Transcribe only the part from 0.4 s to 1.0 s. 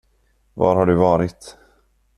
Var har du